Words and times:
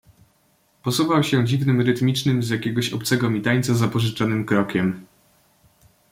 "Posuwał 0.83 1.23
się 1.23 1.45
dziwnym, 1.45 1.81
rytmicznym, 1.81 2.43
z 2.43 2.49
jakiegoś 2.49 2.93
obcego 2.93 3.29
mi 3.29 3.41
tańca, 3.41 3.73
zapożyczonym 3.73 4.45
krokiem." 4.45 5.05